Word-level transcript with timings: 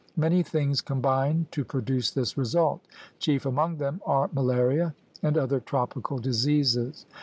Many 0.17 0.41
things 0.41 0.81
combine 0.81 1.45
to 1.51 1.63
produce 1.63 2.09
this 2.09 2.35
result. 2.35 2.81
Chief 3.19 3.45
among 3.45 3.77
them 3.77 4.01
are 4.03 4.31
malaria 4.33 4.95
and 5.21 5.37
other 5.37 5.59
tropical 5.59 6.17
diseases. 6.17 7.05